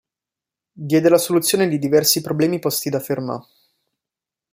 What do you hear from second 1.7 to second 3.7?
diversi problemi posti da Fermat.